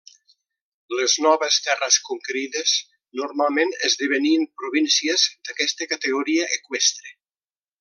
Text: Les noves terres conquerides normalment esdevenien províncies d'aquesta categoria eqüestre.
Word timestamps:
Les 0.99 1.17
noves 1.25 1.57
terres 1.65 1.97
conquerides 2.07 2.73
normalment 3.21 3.75
esdevenien 3.89 4.47
províncies 4.63 5.27
d'aquesta 5.47 5.89
categoria 5.95 6.51
eqüestre. 6.59 7.17